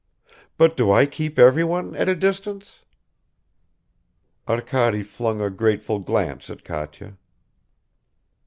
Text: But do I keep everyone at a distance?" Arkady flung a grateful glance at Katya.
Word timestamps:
But 0.57 0.75
do 0.75 0.91
I 0.91 1.05
keep 1.05 1.37
everyone 1.37 1.95
at 1.95 2.09
a 2.09 2.15
distance?" 2.15 2.79
Arkady 4.49 5.03
flung 5.03 5.41
a 5.41 5.51
grateful 5.51 5.99
glance 5.99 6.49
at 6.49 6.63
Katya. 6.65 7.19